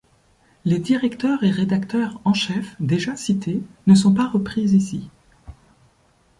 Les 0.65 0.79
directeurs 0.79 1.43
et 1.43 1.51
rédacteurs 1.51 2.19
en 2.23 2.33
chef, 2.33 2.75
déjà 2.79 3.15
cités, 3.15 3.61
ne 3.85 3.93
sont 3.93 4.15
pas 4.15 4.27
repris 4.27 4.63
ici. 4.73 5.11